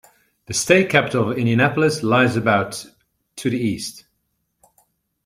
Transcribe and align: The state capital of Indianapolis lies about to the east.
The 0.47 0.55
state 0.55 0.89
capital 0.89 1.29
of 1.29 1.37
Indianapolis 1.37 2.01
lies 2.01 2.35
about 2.35 2.87
to 3.35 3.51
the 3.51 3.59
east. 3.59 4.05